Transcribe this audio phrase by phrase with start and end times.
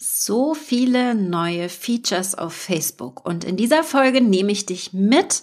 [0.00, 5.42] so viele neue Features auf Facebook und in dieser Folge nehme ich dich mit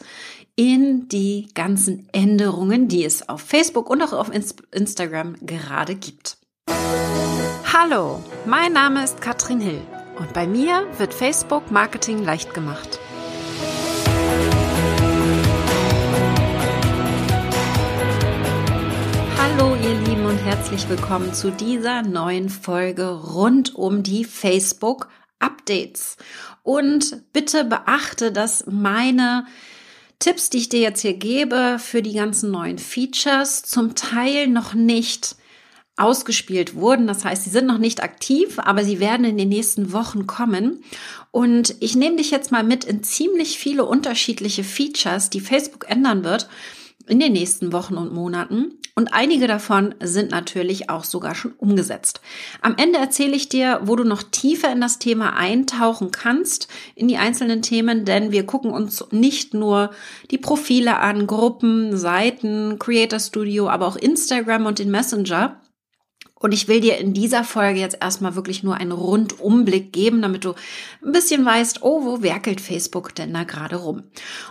[0.56, 4.30] in die ganzen Änderungen, die es auf Facebook und auch auf
[4.72, 6.38] Instagram gerade gibt.
[7.74, 9.82] Hallo, mein Name ist Katrin Hill
[10.20, 13.00] und bei mir wird Facebook Marketing leicht gemacht.
[19.58, 25.10] Hallo ihr Lieben und herzlich willkommen zu dieser neuen Folge rund um die Facebook
[25.40, 26.16] Updates.
[26.64, 29.46] Und bitte beachte, dass meine
[30.20, 34.74] Tipps, die ich dir jetzt hier gebe für die ganzen neuen Features, zum Teil noch
[34.74, 35.36] nicht
[35.98, 37.06] ausgespielt wurden.
[37.06, 40.82] Das heißt, sie sind noch nicht aktiv, aber sie werden in den nächsten Wochen kommen.
[41.32, 46.24] Und ich nehme dich jetzt mal mit in ziemlich viele unterschiedliche Features, die Facebook ändern
[46.24, 46.48] wird
[47.08, 48.78] in den nächsten Wochen und Monaten.
[48.94, 52.22] Und einige davon sind natürlich auch sogar schon umgesetzt.
[52.62, 57.08] Am Ende erzähle ich dir, wo du noch tiefer in das Thema eintauchen kannst, in
[57.08, 59.92] die einzelnen Themen, denn wir gucken uns nicht nur
[60.30, 65.62] die Profile an, Gruppen, Seiten, Creator Studio, aber auch Instagram und den Messenger.
[66.42, 70.44] Und ich will dir in dieser Folge jetzt erstmal wirklich nur einen Rundumblick geben, damit
[70.44, 70.56] du
[71.06, 74.04] ein bisschen weißt, oh, wo werkelt Facebook denn da gerade rum?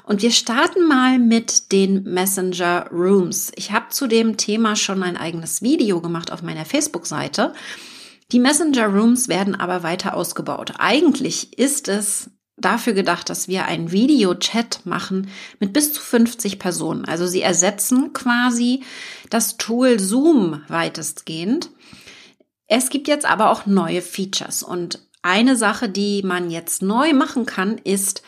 [0.05, 3.50] Und wir starten mal mit den Messenger Rooms.
[3.56, 7.55] Ich habe zu dem Thema schon ein eigenes Video gemacht auf meiner Facebook-Seite.
[8.30, 10.74] Die Messenger Rooms werden aber weiter ausgebaut.
[10.78, 12.30] Eigentlich ist es
[12.64, 17.05] dafür gedacht, dass wir einen Videochat machen mit bis zu 50 Personen.
[17.05, 18.83] Also sie ersetzen quasi
[19.30, 21.70] das Tool Zoom weitestgehend.
[22.67, 27.44] Es gibt jetzt aber auch neue Features und eine Sache, die man jetzt neu machen
[27.44, 28.22] kann, ist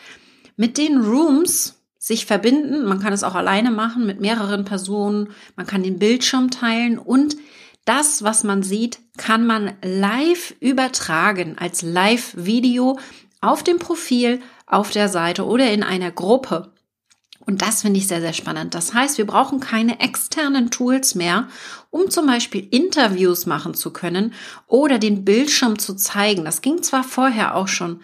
[0.55, 2.83] mit den Rooms sich verbinden.
[2.85, 5.29] Man kann es auch alleine machen mit mehreren Personen.
[5.55, 7.37] Man kann den Bildschirm teilen und
[7.85, 12.97] das, was man sieht, kann man live übertragen als Live-Video
[13.43, 16.71] auf dem Profil, auf der Seite oder in einer Gruppe.
[17.45, 18.73] Und das finde ich sehr, sehr spannend.
[18.73, 21.49] Das heißt, wir brauchen keine externen Tools mehr,
[21.89, 24.33] um zum Beispiel Interviews machen zu können
[24.67, 26.45] oder den Bildschirm zu zeigen.
[26.45, 27.99] Das ging zwar vorher auch schon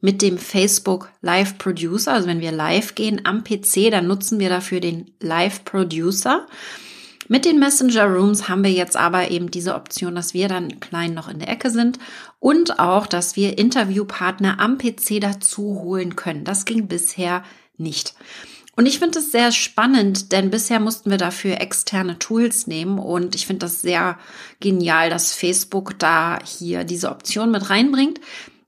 [0.00, 2.12] mit dem Facebook Live Producer.
[2.12, 6.46] Also wenn wir live gehen am PC, dann nutzen wir dafür den Live Producer.
[7.32, 11.14] Mit den Messenger Rooms haben wir jetzt aber eben diese Option, dass wir dann klein
[11.14, 11.98] noch in der Ecke sind
[12.40, 16.44] und auch, dass wir Interviewpartner am PC dazu holen können.
[16.44, 17.42] Das ging bisher
[17.78, 18.14] nicht.
[18.76, 23.34] Und ich finde es sehr spannend, denn bisher mussten wir dafür externe Tools nehmen und
[23.34, 24.18] ich finde das sehr
[24.60, 28.20] genial, dass Facebook da hier diese Option mit reinbringt.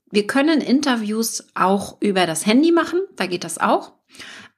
[0.09, 3.91] Wir können Interviews auch über das Handy machen, da geht das auch.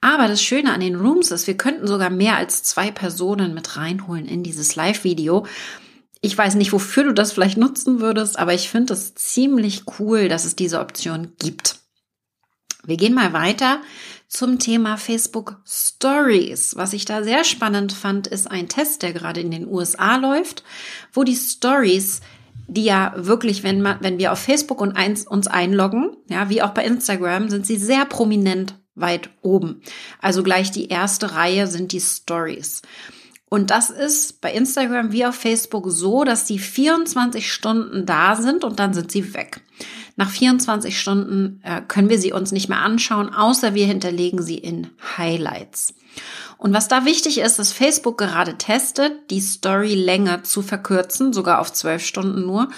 [0.01, 3.77] Aber das Schöne an den Rooms ist, wir könnten sogar mehr als zwei Personen mit
[3.77, 5.45] reinholen in dieses Live-Video.
[6.21, 10.29] Ich weiß nicht, wofür du das vielleicht nutzen würdest, aber ich finde es ziemlich cool,
[10.29, 11.79] dass es diese Option gibt.
[12.85, 13.81] Wir gehen mal weiter
[14.27, 16.75] zum Thema Facebook Stories.
[16.75, 20.63] Was ich da sehr spannend fand, ist ein Test, der gerade in den USA läuft,
[21.11, 22.21] wo die Stories
[22.67, 26.61] die ja wirklich, wenn man, wenn wir auf Facebook und eins, uns einloggen, ja, wie
[26.61, 29.81] auch bei Instagram, sind sie sehr prominent weit oben.
[30.21, 32.81] Also gleich die erste Reihe sind die Stories.
[33.49, 38.65] Und das ist bei Instagram wie auf Facebook so, dass die 24 Stunden da sind
[38.65, 39.61] und dann sind sie weg.
[40.17, 44.57] Nach 24 Stunden äh, können wir sie uns nicht mehr anschauen, außer wir hinterlegen sie
[44.57, 45.93] in Highlights.
[46.57, 51.71] Und was da wichtig ist, dass Facebook gerade testet, die Storylänge zu verkürzen, sogar auf
[51.71, 52.69] 12 Stunden nur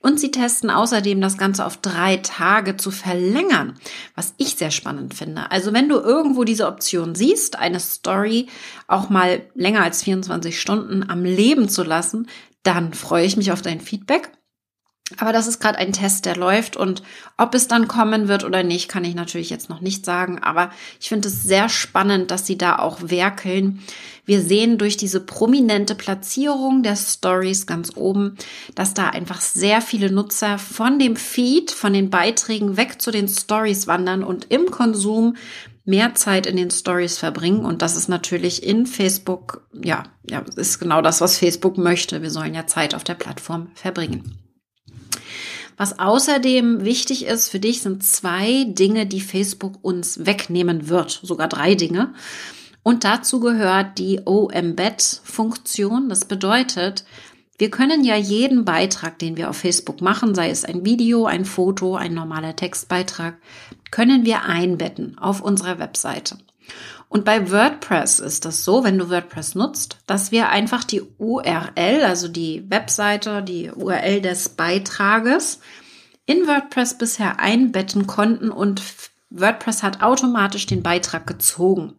[0.00, 3.78] und sie testen außerdem das Ganze auf drei Tage zu verlängern,
[4.14, 5.50] was ich sehr spannend finde.
[5.50, 8.48] Also wenn du irgendwo diese Option siehst, eine Story
[8.88, 12.28] auch mal länger als 24 Stunden am Leben zu lassen,
[12.62, 14.32] dann freue ich mich auf dein Feedback.
[15.18, 17.02] Aber das ist gerade ein Test, der läuft und
[17.36, 20.38] ob es dann kommen wird oder nicht, kann ich natürlich jetzt noch nicht sagen.
[20.38, 23.82] Aber ich finde es sehr spannend, dass sie da auch werkeln.
[24.24, 28.36] Wir sehen durch diese prominente Platzierung der Stories ganz oben,
[28.76, 33.26] dass da einfach sehr viele Nutzer von dem Feed, von den Beiträgen weg zu den
[33.26, 35.36] Stories wandern und im Konsum
[35.84, 37.64] mehr Zeit in den Stories verbringen.
[37.64, 42.22] Und das ist natürlich in Facebook, ja, ja, ist genau das, was Facebook möchte.
[42.22, 44.38] Wir sollen ja Zeit auf der Plattform verbringen.
[45.76, 51.20] Was außerdem wichtig ist für dich, sind zwei Dinge, die Facebook uns wegnehmen wird.
[51.22, 52.14] Sogar drei Dinge.
[52.82, 56.08] Und dazu gehört die O-Embed-Funktion.
[56.08, 57.04] Das bedeutet,
[57.58, 61.44] wir können ja jeden Beitrag, den wir auf Facebook machen, sei es ein Video, ein
[61.44, 63.36] Foto, ein normaler Textbeitrag,
[63.90, 66.38] können wir einbetten auf unserer Webseite.
[67.10, 72.04] Und bei WordPress ist das so, wenn du WordPress nutzt, dass wir einfach die URL,
[72.04, 75.58] also die Webseite, die URL des Beitrages,
[76.24, 78.80] in WordPress bisher einbetten konnten und
[79.28, 81.94] WordPress hat automatisch den Beitrag gezogen.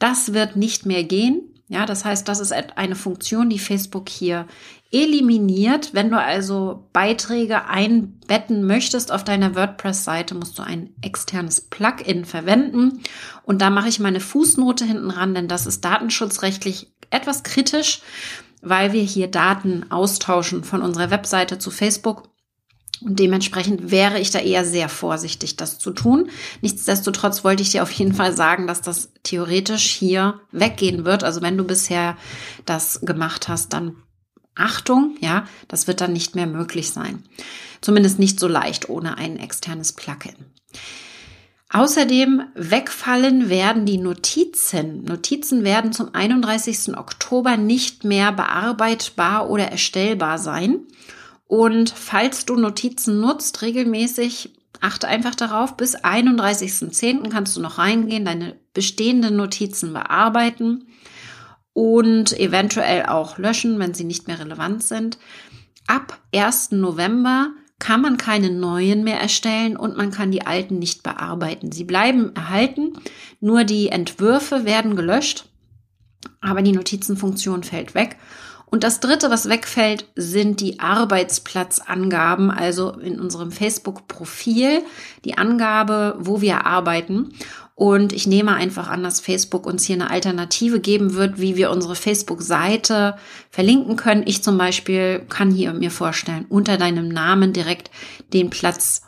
[0.00, 1.62] Das wird nicht mehr gehen.
[1.68, 4.48] Ja, das heißt, das ist eine Funktion, die Facebook hier
[4.92, 5.94] eliminiert.
[5.94, 13.02] Wenn du also Beiträge einbetten möchtest auf deiner WordPress-Seite, musst du ein externes Plugin verwenden.
[13.44, 18.02] Und da mache ich meine Fußnote hinten ran, denn das ist datenschutzrechtlich etwas kritisch,
[18.62, 22.28] weil wir hier Daten austauschen von unserer Webseite zu Facebook.
[23.02, 26.28] Und dementsprechend wäre ich da eher sehr vorsichtig, das zu tun.
[26.60, 31.24] Nichtsdestotrotz wollte ich dir auf jeden Fall sagen, dass das theoretisch hier weggehen wird.
[31.24, 32.18] Also wenn du bisher
[32.66, 33.96] das gemacht hast, dann
[34.54, 37.22] Achtung, ja, das wird dann nicht mehr möglich sein.
[37.80, 40.34] Zumindest nicht so leicht ohne ein externes Plugin.
[41.72, 45.04] Außerdem wegfallen werden die Notizen.
[45.04, 46.96] Notizen werden zum 31.
[46.96, 50.80] Oktober nicht mehr bearbeitbar oder erstellbar sein.
[51.46, 54.50] Und falls du Notizen nutzt, regelmäßig,
[54.80, 57.28] achte einfach darauf, bis 31.10.
[57.28, 60.89] kannst du noch reingehen, deine bestehenden Notizen bearbeiten
[61.72, 65.18] und eventuell auch löschen, wenn sie nicht mehr relevant sind.
[65.86, 66.72] Ab 1.
[66.72, 71.72] November kann man keine neuen mehr erstellen und man kann die alten nicht bearbeiten.
[71.72, 72.92] Sie bleiben erhalten,
[73.40, 75.46] nur die Entwürfe werden gelöscht,
[76.40, 78.18] aber die Notizenfunktion fällt weg.
[78.66, 84.82] Und das dritte, was wegfällt, sind die Arbeitsplatzangaben, also in unserem Facebook-Profil,
[85.24, 87.32] die Angabe, wo wir arbeiten.
[87.80, 91.70] Und ich nehme einfach an, dass Facebook uns hier eine Alternative geben wird, wie wir
[91.70, 93.16] unsere Facebook-Seite
[93.48, 94.22] verlinken können.
[94.26, 97.90] Ich zum Beispiel kann hier mir vorstellen, unter deinem Namen direkt
[98.34, 99.00] den Platz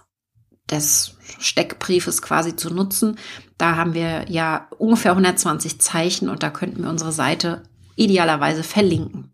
[0.70, 3.18] des Steckbriefes quasi zu nutzen.
[3.58, 7.64] Da haben wir ja ungefähr 120 Zeichen und da könnten wir unsere Seite
[7.96, 9.32] idealerweise verlinken.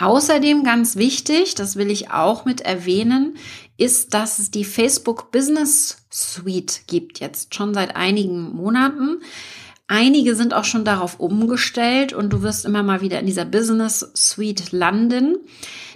[0.00, 3.36] Außerdem ganz wichtig, das will ich auch mit erwähnen,
[3.76, 9.20] ist, dass es die Facebook Business Suite gibt, jetzt schon seit einigen Monaten.
[9.86, 14.10] Einige sind auch schon darauf umgestellt und du wirst immer mal wieder in dieser Business
[14.14, 15.36] Suite landen.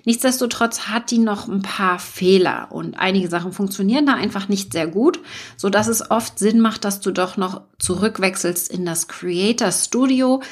[0.04, 4.86] Nichtsdestotrotz hat die noch ein paar Fehler und einige Sachen funktionieren da einfach nicht sehr
[4.86, 5.20] gut,
[5.56, 10.42] so dass es oft Sinn macht, dass du doch noch zurückwechselst in das Creator Studio.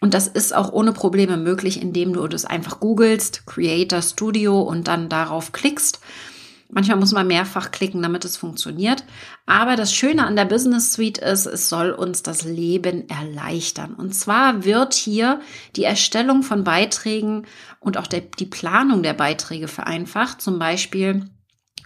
[0.00, 4.88] Und das ist auch ohne Probleme möglich, indem du das einfach googelst, Creator Studio und
[4.88, 6.00] dann darauf klickst.
[6.68, 9.04] Manchmal muss man mehrfach klicken, damit es funktioniert.
[9.46, 13.94] Aber das Schöne an der Business Suite ist, es soll uns das Leben erleichtern.
[13.94, 15.40] Und zwar wird hier
[15.76, 17.46] die Erstellung von Beiträgen
[17.78, 20.40] und auch der, die Planung der Beiträge vereinfacht.
[20.40, 21.30] Zum Beispiel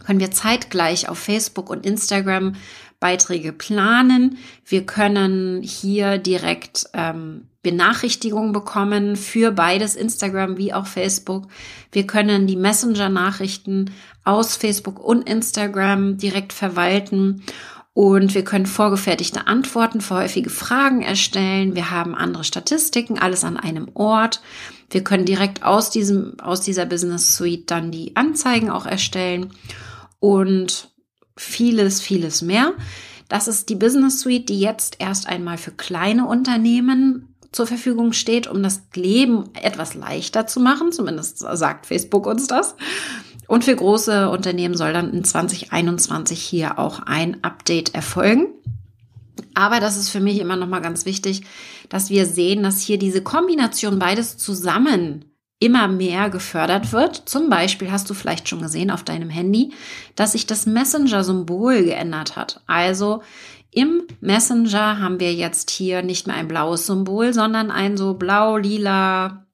[0.04, 2.54] können wir zeitgleich auf Facebook und Instagram
[3.00, 4.38] Beiträge planen.
[4.64, 11.48] Wir können hier direkt ähm, Benachrichtigungen bekommen für beides Instagram wie auch Facebook.
[11.92, 13.90] Wir können die Messenger-Nachrichten
[14.24, 17.42] aus Facebook und Instagram direkt verwalten
[17.92, 21.74] und wir können vorgefertigte Antworten für häufige Fragen erstellen.
[21.74, 24.40] Wir haben andere Statistiken, alles an einem Ort.
[24.90, 29.52] Wir können direkt aus diesem, aus dieser Business Suite dann die Anzeigen auch erstellen
[30.18, 30.90] und
[31.40, 32.74] vieles, vieles mehr.
[33.28, 38.46] Das ist die Business Suite, die jetzt erst einmal für kleine Unternehmen zur Verfügung steht,
[38.46, 40.92] um das Leben etwas leichter zu machen.
[40.92, 42.76] Zumindest sagt Facebook uns das.
[43.46, 48.48] Und für große Unternehmen soll dann in 2021 hier auch ein Update erfolgen.
[49.54, 51.42] Aber das ist für mich immer noch mal ganz wichtig,
[51.88, 55.24] dass wir sehen, dass hier diese Kombination beides zusammen
[55.60, 57.28] immer mehr gefördert wird.
[57.28, 59.72] Zum Beispiel hast du vielleicht schon gesehen auf deinem Handy,
[60.16, 62.62] dass sich das Messenger-Symbol geändert hat.
[62.66, 63.22] Also
[63.70, 68.56] im Messenger haben wir jetzt hier nicht mehr ein blaues Symbol, sondern ein so blau,
[68.56, 69.46] lila,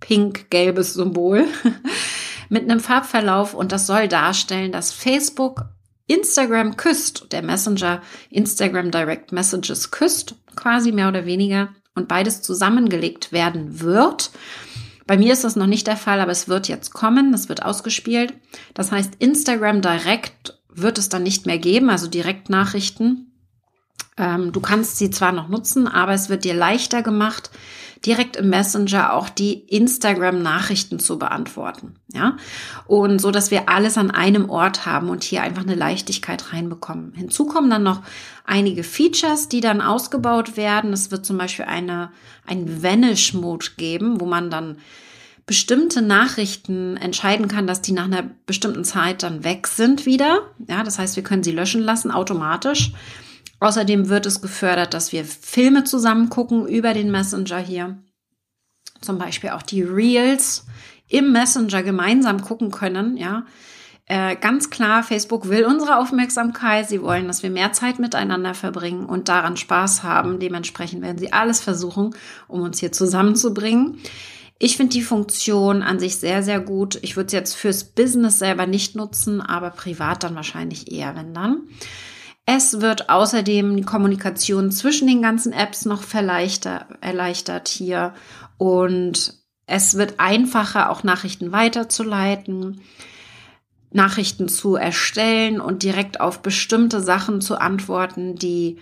[0.00, 1.46] pink, gelbes Symbol
[2.48, 5.66] mit einem Farbverlauf und das soll darstellen, dass Facebook
[6.06, 13.30] Instagram küsst, der Messenger Instagram Direct Messages küsst, quasi mehr oder weniger und beides zusammengelegt
[13.30, 14.30] werden wird.
[15.12, 17.62] Bei mir ist das noch nicht der Fall, aber es wird jetzt kommen, es wird
[17.62, 18.32] ausgespielt.
[18.72, 23.30] Das heißt, Instagram Direct wird es dann nicht mehr geben, also Direktnachrichten.
[24.16, 27.50] Ähm, du kannst sie zwar noch nutzen, aber es wird dir leichter gemacht,
[28.04, 31.94] direkt im Messenger auch die Instagram-Nachrichten zu beantworten.
[32.12, 32.36] Ja,
[32.86, 37.12] und so, dass wir alles an einem Ort haben und hier einfach eine Leichtigkeit reinbekommen.
[37.14, 38.02] Hinzu kommen dann noch
[38.44, 40.92] einige Features, die dann ausgebaut werden.
[40.92, 42.10] Es wird zum Beispiel eine,
[42.46, 44.78] ein Vanish-Mode geben, wo man dann
[45.46, 50.42] bestimmte Nachrichten entscheiden kann, dass die nach einer bestimmten Zeit dann weg sind wieder.
[50.68, 52.92] Ja, das heißt, wir können sie löschen lassen automatisch.
[53.62, 58.02] Außerdem wird es gefördert, dass wir Filme zusammen gucken über den Messenger hier.
[59.00, 60.66] Zum Beispiel auch die Reels
[61.06, 63.46] im Messenger gemeinsam gucken können, ja.
[64.06, 66.88] äh, ganz klar, Facebook will unsere Aufmerksamkeit.
[66.88, 70.40] Sie wollen, dass wir mehr Zeit miteinander verbringen und daran Spaß haben.
[70.40, 72.16] Dementsprechend werden sie alles versuchen,
[72.48, 73.98] um uns hier zusammenzubringen.
[74.58, 76.98] Ich finde die Funktion an sich sehr, sehr gut.
[77.02, 81.32] Ich würde es jetzt fürs Business selber nicht nutzen, aber privat dann wahrscheinlich eher, wenn
[81.32, 81.68] dann.
[82.54, 88.12] Es wird außerdem die Kommunikation zwischen den ganzen Apps noch erleichtert hier
[88.58, 89.34] und
[89.66, 92.82] es wird einfacher, auch Nachrichten weiterzuleiten,
[93.90, 98.78] Nachrichten zu erstellen und direkt auf bestimmte Sachen zu antworten, die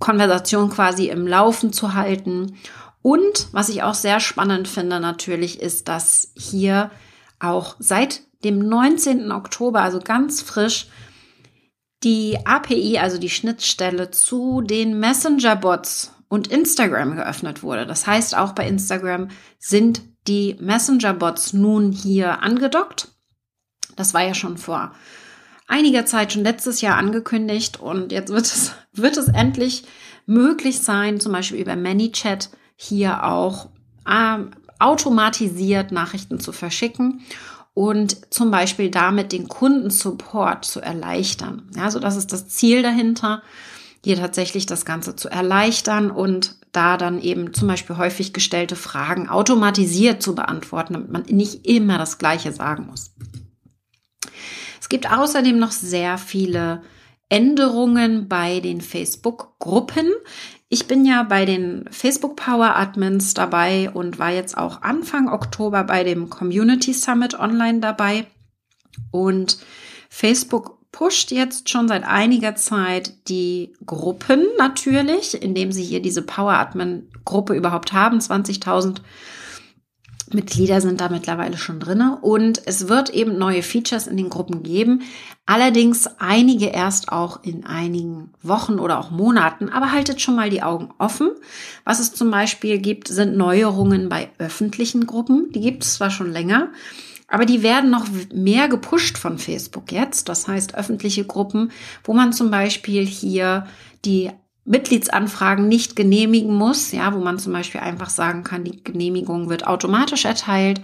[0.00, 2.56] Konversation quasi im Laufen zu halten
[3.00, 6.90] und was ich auch sehr spannend finde natürlich, ist, dass hier
[7.38, 9.30] auch seit dem 19.
[9.30, 10.88] Oktober, also ganz frisch,
[12.04, 17.86] die API, also die Schnittstelle zu den Messenger-Bots und Instagram geöffnet wurde.
[17.86, 23.08] Das heißt, auch bei Instagram sind die Messenger-Bots nun hier angedockt.
[23.96, 24.92] Das war ja schon vor
[25.66, 29.84] einiger Zeit, schon letztes Jahr angekündigt und jetzt wird es, wird es endlich
[30.26, 33.68] möglich sein, zum Beispiel über ManyChat hier auch
[34.08, 37.22] ähm, automatisiert Nachrichten zu verschicken
[37.74, 41.68] und zum Beispiel damit den Kundensupport zu erleichtern.
[41.76, 43.42] Ja, so das ist das Ziel dahinter,
[44.04, 49.28] hier tatsächlich das Ganze zu erleichtern und da dann eben zum Beispiel häufig gestellte Fragen
[49.28, 53.12] automatisiert zu beantworten, damit man nicht immer das Gleiche sagen muss.
[54.80, 56.82] Es gibt außerdem noch sehr viele
[57.28, 60.12] Änderungen bei den Facebook-Gruppen.
[60.74, 65.84] Ich bin ja bei den Facebook Power Admins dabei und war jetzt auch Anfang Oktober
[65.84, 68.26] bei dem Community Summit online dabei.
[69.12, 69.58] Und
[70.10, 76.54] Facebook pusht jetzt schon seit einiger Zeit die Gruppen natürlich, indem sie hier diese Power
[76.54, 78.18] Admin Gruppe überhaupt haben.
[78.18, 78.96] 20.000
[80.32, 84.62] Mitglieder sind da mittlerweile schon drinne und es wird eben neue Features in den Gruppen
[84.62, 85.02] geben.
[85.46, 89.68] Allerdings einige erst auch in einigen Wochen oder auch Monaten.
[89.68, 91.30] Aber haltet schon mal die Augen offen.
[91.84, 95.52] Was es zum Beispiel gibt, sind Neuerungen bei öffentlichen Gruppen.
[95.52, 96.68] Die gibt es zwar schon länger,
[97.28, 100.28] aber die werden noch mehr gepusht von Facebook jetzt.
[100.28, 101.70] Das heißt öffentliche Gruppen,
[102.04, 103.66] wo man zum Beispiel hier
[104.04, 104.30] die
[104.64, 109.66] Mitgliedsanfragen nicht genehmigen muss, ja, wo man zum Beispiel einfach sagen kann, die Genehmigung wird
[109.66, 110.80] automatisch erteilt.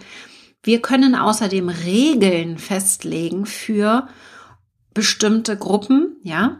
[0.63, 4.07] Wir können außerdem Regeln festlegen für
[4.93, 6.59] bestimmte Gruppen, ja.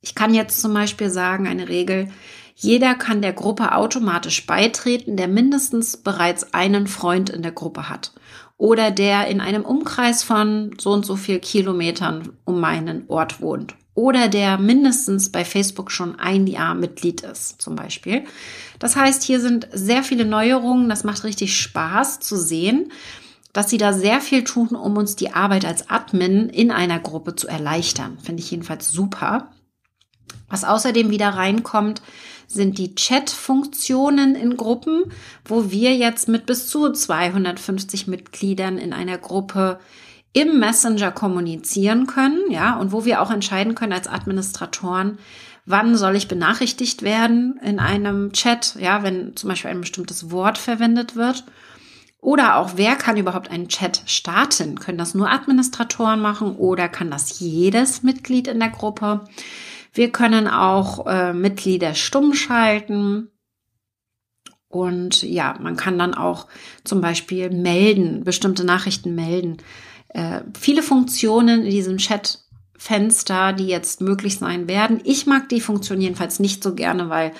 [0.00, 2.08] Ich kann jetzt zum Beispiel sagen, eine Regel,
[2.54, 8.12] jeder kann der Gruppe automatisch beitreten, der mindestens bereits einen Freund in der Gruppe hat
[8.58, 13.74] oder der in einem Umkreis von so und so viel Kilometern um meinen Ort wohnt
[13.94, 18.24] oder der mindestens bei Facebook schon ein Jahr Mitglied ist, zum Beispiel.
[18.78, 20.88] Das heißt, hier sind sehr viele Neuerungen.
[20.88, 22.90] Das macht richtig Spaß zu sehen,
[23.52, 27.36] dass sie da sehr viel tun, um uns die Arbeit als Admin in einer Gruppe
[27.36, 28.18] zu erleichtern.
[28.22, 29.52] Finde ich jedenfalls super.
[30.48, 32.00] Was außerdem wieder reinkommt,
[32.46, 35.04] sind die Chat-Funktionen in Gruppen,
[35.44, 39.78] wo wir jetzt mit bis zu 250 Mitgliedern in einer Gruppe
[40.32, 45.18] im Messenger kommunizieren können, ja, und wo wir auch entscheiden können als Administratoren,
[45.66, 50.58] wann soll ich benachrichtigt werden in einem Chat, ja, wenn zum Beispiel ein bestimmtes Wort
[50.58, 51.44] verwendet wird.
[52.18, 54.78] Oder auch, wer kann überhaupt einen Chat starten?
[54.78, 59.24] Können das nur Administratoren machen oder kann das jedes Mitglied in der Gruppe?
[59.92, 63.28] Wir können auch äh, Mitglieder stumm schalten.
[64.68, 66.46] Und ja, man kann dann auch
[66.84, 69.58] zum Beispiel melden, bestimmte Nachrichten melden
[70.14, 75.00] äh, viele Funktionen in diesem Chat-Fenster, die jetzt möglich sein werden.
[75.04, 77.32] Ich mag die Funktion jedenfalls nicht so gerne, weil,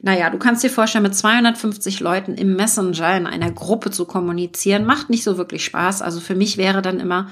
[0.00, 4.84] naja, du kannst dir vorstellen, mit 250 Leuten im Messenger in einer Gruppe zu kommunizieren,
[4.84, 6.02] macht nicht so wirklich Spaß.
[6.02, 7.28] Also für mich wäre dann immer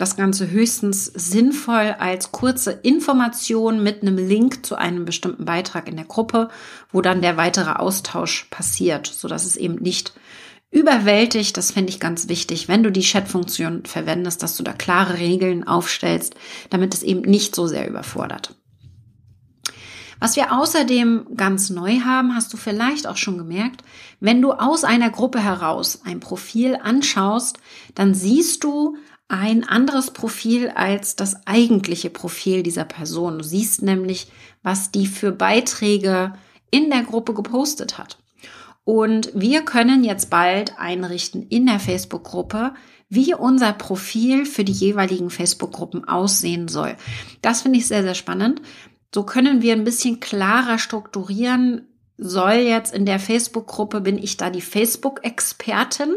[0.00, 5.96] das Ganze höchstens sinnvoll als kurze Information mit einem Link zu einem bestimmten Beitrag in
[5.96, 6.48] der Gruppe,
[6.90, 10.14] wo dann der weitere Austausch passiert, so dass es eben nicht
[10.70, 11.56] überwältigt.
[11.56, 15.66] Das finde ich ganz wichtig, wenn du die Chat-Funktion verwendest, dass du da klare Regeln
[15.66, 16.34] aufstellst,
[16.70, 18.54] damit es eben nicht so sehr überfordert.
[20.20, 23.82] Was wir außerdem ganz neu haben, hast du vielleicht auch schon gemerkt,
[24.20, 27.58] wenn du aus einer Gruppe heraus ein Profil anschaust,
[27.94, 28.96] dann siehst du
[29.28, 33.38] ein anderes Profil als das eigentliche Profil dieser Person.
[33.38, 34.30] Du siehst nämlich,
[34.62, 36.34] was die für Beiträge
[36.70, 38.19] in der Gruppe gepostet hat.
[38.90, 42.74] Und wir können jetzt bald einrichten in der Facebook-Gruppe,
[43.08, 46.96] wie unser Profil für die jeweiligen Facebook-Gruppen aussehen soll.
[47.40, 48.62] Das finde ich sehr, sehr spannend.
[49.14, 51.86] So können wir ein bisschen klarer strukturieren,
[52.18, 56.16] soll jetzt in der Facebook-Gruppe, bin ich da die Facebook-Expertin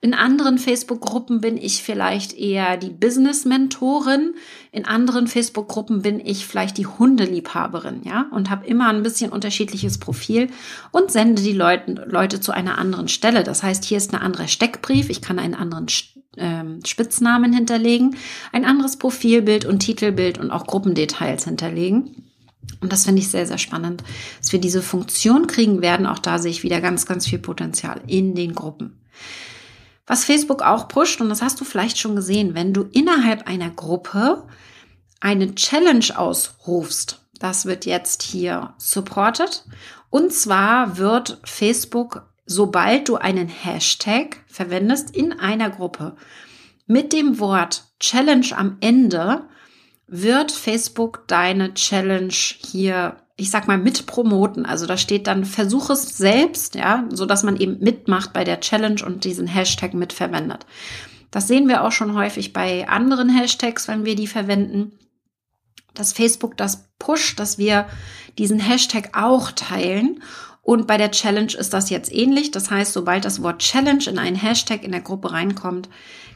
[0.00, 4.34] In anderen Facebook-Gruppen bin ich vielleicht eher die Business-Mentorin.
[4.70, 9.98] In anderen Facebook-Gruppen bin ich vielleicht die Hundeliebhaberin, ja, und habe immer ein bisschen unterschiedliches
[9.98, 10.50] Profil
[10.92, 13.42] und sende die Leute, Leute zu einer anderen Stelle.
[13.42, 15.10] Das heißt, hier ist ein anderer Steckbrief.
[15.10, 15.86] Ich kann einen anderen
[16.36, 18.16] ähm, Spitznamen hinterlegen,
[18.52, 22.30] ein anderes Profilbild und Titelbild und auch Gruppendetails hinterlegen.
[22.80, 24.04] Und das finde ich sehr, sehr spannend,
[24.40, 26.06] dass wir diese Funktion kriegen werden.
[26.06, 29.00] Auch da sehe ich wieder ganz, ganz viel Potenzial in den Gruppen.
[30.08, 33.70] Was Facebook auch pusht, und das hast du vielleicht schon gesehen, wenn du innerhalb einer
[33.70, 34.48] Gruppe
[35.20, 39.64] eine Challenge ausrufst, das wird jetzt hier supported.
[40.10, 46.16] Und zwar wird Facebook, sobald du einen Hashtag verwendest in einer Gruppe
[46.86, 49.44] mit dem Wort Challenge am Ende,
[50.06, 54.66] wird Facebook deine Challenge hier ich sag mal, mit promoten.
[54.66, 58.60] Also da steht dann, versuch es selbst, ja, so dass man eben mitmacht bei der
[58.60, 60.66] Challenge und diesen Hashtag mitverwendet.
[61.30, 64.98] Das sehen wir auch schon häufig bei anderen Hashtags, wenn wir die verwenden,
[65.94, 67.86] dass Facebook das pusht, dass wir
[68.38, 70.20] diesen Hashtag auch teilen.
[70.62, 72.50] Und bei der Challenge ist das jetzt ähnlich.
[72.50, 75.88] Das heißt, sobald das Wort Challenge in einen Hashtag in der Gruppe reinkommt,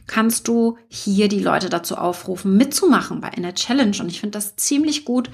[0.07, 3.95] kannst du hier die Leute dazu aufrufen, mitzumachen bei einer Challenge.
[3.99, 5.29] Und ich finde das ziemlich gut.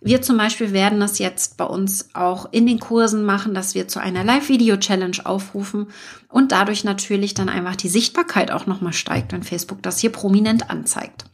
[0.00, 3.88] Wir zum Beispiel werden das jetzt bei uns auch in den Kursen machen, dass wir
[3.88, 5.88] zu einer Live-Video-Challenge aufrufen
[6.28, 10.70] und dadurch natürlich dann einfach die Sichtbarkeit auch nochmal steigt, wenn Facebook das hier prominent
[10.70, 11.24] anzeigt.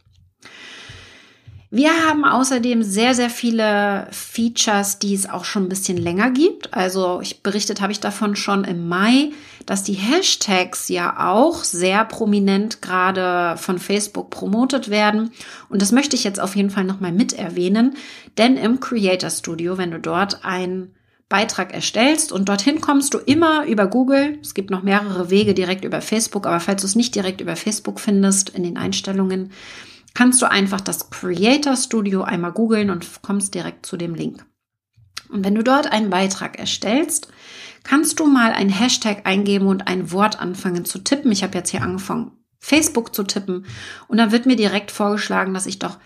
[1.73, 6.73] Wir haben außerdem sehr, sehr viele Features, die es auch schon ein bisschen länger gibt.
[6.73, 9.31] Also ich berichtet habe ich davon schon im Mai,
[9.65, 15.31] dass die Hashtags ja auch sehr prominent gerade von Facebook promotet werden.
[15.69, 17.95] Und das möchte ich jetzt auf jeden Fall nochmal mit erwähnen.
[18.37, 20.93] Denn im Creator Studio, wenn du dort ein
[21.29, 24.37] Beitrag erstellst und dorthin kommst du immer über Google.
[24.41, 27.55] Es gibt noch mehrere Wege direkt über Facebook, aber falls du es nicht direkt über
[27.55, 29.51] Facebook findest in den Einstellungen,
[30.13, 34.45] kannst du einfach das Creator Studio einmal googeln und kommst direkt zu dem Link.
[35.29, 37.29] Und wenn du dort einen Beitrag erstellst,
[37.83, 41.31] kannst du mal ein Hashtag eingeben und ein Wort anfangen zu tippen.
[41.31, 43.65] Ich habe jetzt hier angefangen, Facebook zu tippen
[44.07, 45.97] und dann wird mir direkt vorgeschlagen, dass ich doch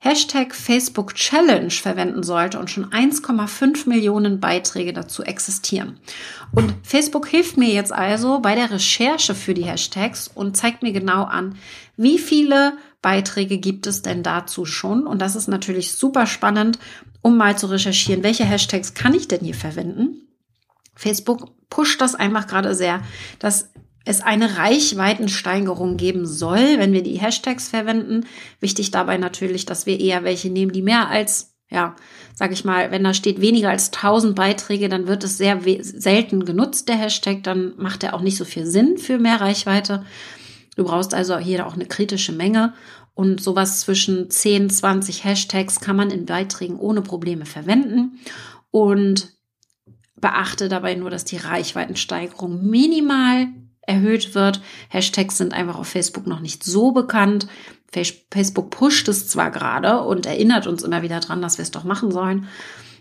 [0.00, 5.98] Hashtag Facebook Challenge verwenden sollte und schon 1,5 Millionen Beiträge dazu existieren.
[6.52, 10.92] Und Facebook hilft mir jetzt also bei der Recherche für die Hashtags und zeigt mir
[10.92, 11.56] genau an,
[11.96, 15.06] wie viele Beiträge gibt es denn dazu schon?
[15.06, 16.78] Und das ist natürlich super spannend,
[17.22, 20.28] um mal zu recherchieren, welche Hashtags kann ich denn hier verwenden?
[20.94, 23.02] Facebook pusht das einfach gerade sehr,
[23.38, 23.70] dass
[24.04, 28.26] es eine Reichweitensteigerung geben soll, wenn wir die Hashtags verwenden.
[28.58, 31.96] Wichtig dabei natürlich, dass wir eher welche nehmen, die mehr als ja,
[32.34, 36.44] sag ich mal, wenn da steht weniger als 1000 Beiträge, dann wird es sehr selten
[36.46, 40.04] genutzt, der Hashtag, dann macht er auch nicht so viel Sinn für mehr Reichweite.
[40.78, 42.72] Du brauchst also hier auch eine kritische Menge
[43.14, 48.20] und sowas zwischen 10, 20 Hashtags kann man in Beiträgen ohne Probleme verwenden
[48.70, 49.32] und
[50.14, 53.48] beachte dabei nur, dass die Reichweitensteigerung minimal
[53.80, 54.60] erhöht wird.
[54.88, 57.48] Hashtags sind einfach auf Facebook noch nicht so bekannt.
[58.30, 61.82] Facebook pusht es zwar gerade und erinnert uns immer wieder dran, dass wir es doch
[61.82, 62.46] machen sollen.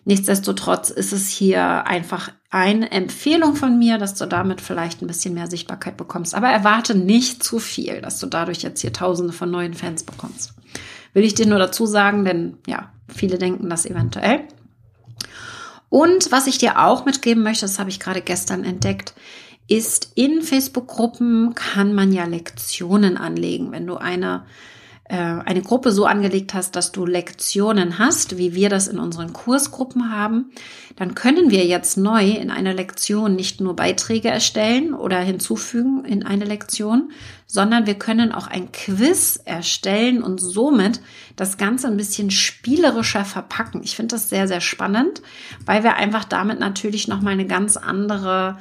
[0.08, 5.34] Nichtsdestotrotz ist es hier einfach eine Empfehlung von mir, dass du damit vielleicht ein bisschen
[5.34, 6.34] mehr Sichtbarkeit bekommst.
[6.34, 10.54] Aber erwarte nicht zu viel, dass du dadurch jetzt hier tausende von neuen Fans bekommst.
[11.12, 14.48] Will ich dir nur dazu sagen, denn ja, viele denken das eventuell.
[15.90, 19.14] Und was ich dir auch mitgeben möchte, das habe ich gerade gestern entdeckt,
[19.68, 23.74] ist in Facebook-Gruppen kann man ja Lektionen anlegen.
[23.74, 24.46] Wenn du eine
[25.10, 30.12] eine Gruppe so angelegt hast, dass du Lektionen hast, wie wir das in unseren Kursgruppen
[30.12, 30.52] haben,
[30.98, 36.26] dann können wir jetzt neu in einer Lektion nicht nur Beiträge erstellen oder hinzufügen in
[36.26, 37.12] eine Lektion,
[37.46, 41.00] sondern wir können auch ein Quiz erstellen und somit
[41.38, 43.82] das Ganze ein bisschen spielerischer verpacken.
[43.84, 45.22] Ich finde das sehr, sehr spannend,
[45.66, 48.58] weil wir einfach damit natürlich nochmal eine ganz andere,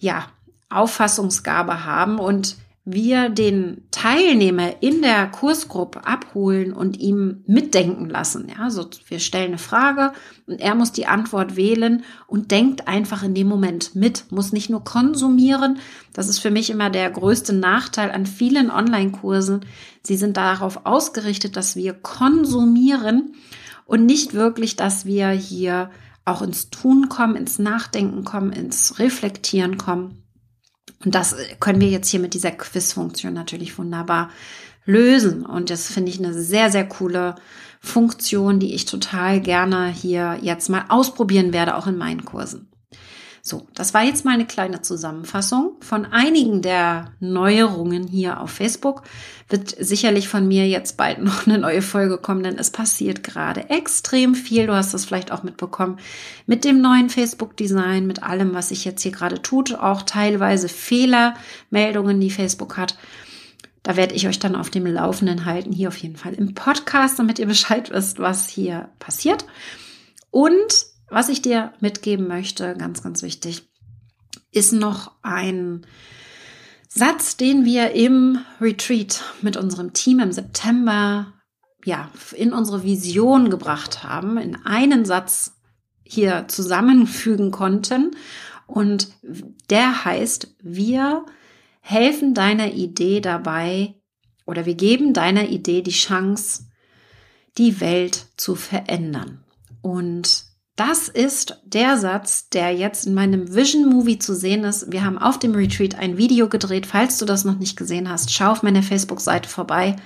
[0.00, 0.24] ja,
[0.68, 2.56] Auffassungsgabe haben und
[2.88, 8.46] wir den Teilnehmer in der Kursgruppe abholen und ihm mitdenken lassen.
[8.48, 10.12] Ja, so wir stellen eine Frage
[10.46, 14.70] und er muss die Antwort wählen und denkt einfach in dem Moment mit, muss nicht
[14.70, 15.80] nur konsumieren.
[16.12, 19.66] Das ist für mich immer der größte Nachteil an vielen Online-Kursen.
[20.02, 23.34] Sie sind darauf ausgerichtet, dass wir konsumieren
[23.84, 25.90] und nicht wirklich, dass wir hier
[26.24, 30.22] auch ins Tun kommen, ins Nachdenken kommen, ins Reflektieren kommen.
[31.04, 34.30] Und das können wir jetzt hier mit dieser Quiz-Funktion natürlich wunderbar
[34.84, 35.44] lösen.
[35.44, 37.34] Und das finde ich eine sehr, sehr coole
[37.80, 42.68] Funktion, die ich total gerne hier jetzt mal ausprobieren werde, auch in meinen Kursen.
[43.48, 49.04] So, das war jetzt mal eine kleine Zusammenfassung von einigen der Neuerungen hier auf Facebook.
[49.48, 53.70] Wird sicherlich von mir jetzt bald noch eine neue Folge kommen, denn es passiert gerade
[53.70, 54.66] extrem viel.
[54.66, 56.00] Du hast das vielleicht auch mitbekommen
[56.46, 62.20] mit dem neuen Facebook-Design, mit allem, was sich jetzt hier gerade tut, auch teilweise Fehlermeldungen,
[62.20, 62.98] die Facebook hat.
[63.84, 67.20] Da werde ich euch dann auf dem Laufenden halten, hier auf jeden Fall im Podcast,
[67.20, 69.44] damit ihr Bescheid wisst, was hier passiert.
[70.32, 73.68] Und was ich dir mitgeben möchte, ganz, ganz wichtig,
[74.50, 75.86] ist noch ein
[76.88, 81.32] Satz, den wir im Retreat mit unserem Team im September
[81.86, 85.52] ja, in unsere Vision gebracht haben, in einen Satz
[86.02, 88.16] hier zusammenfügen konnten.
[88.66, 89.12] Und
[89.70, 91.24] der heißt, wir
[91.80, 93.94] helfen deiner Idee dabei
[94.46, 96.64] oder wir geben deiner Idee die Chance,
[97.56, 99.44] die Welt zu verändern.
[99.80, 100.45] Und
[100.76, 104.92] das ist der Satz, der jetzt in meinem Vision Movie zu sehen ist.
[104.92, 106.84] Wir haben auf dem Retreat ein Video gedreht.
[106.84, 109.96] Falls du das noch nicht gesehen hast, schau auf meiner Facebook-Seite vorbei.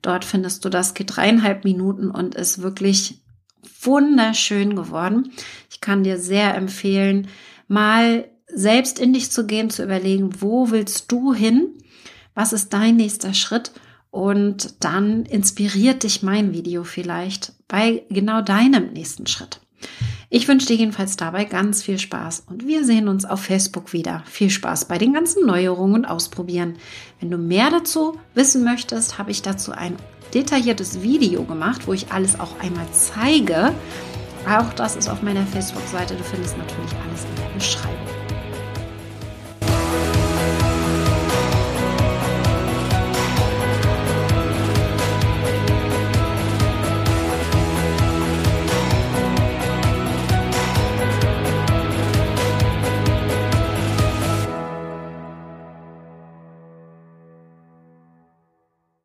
[0.00, 0.94] Dort findest du das.
[0.94, 3.22] Geht dreieinhalb Minuten und ist wirklich
[3.82, 5.30] wunderschön geworden.
[5.70, 7.28] Ich kann dir sehr empfehlen,
[7.68, 11.68] mal selbst in dich zu gehen, zu überlegen, wo willst du hin?
[12.34, 13.72] Was ist dein nächster Schritt?
[14.10, 19.60] Und dann inspiriert dich mein Video vielleicht bei genau deinem nächsten Schritt.
[20.30, 24.24] Ich wünsche dir jedenfalls dabei ganz viel Spaß und wir sehen uns auf Facebook wieder.
[24.26, 26.74] Viel Spaß bei den ganzen Neuerungen und Ausprobieren.
[27.20, 29.96] Wenn du mehr dazu wissen möchtest, habe ich dazu ein
[30.34, 33.72] detailliertes Video gemacht, wo ich alles auch einmal zeige.
[34.48, 36.16] Auch das ist auf meiner Facebook-Seite.
[36.16, 38.03] Du findest natürlich alles in der Beschreibung.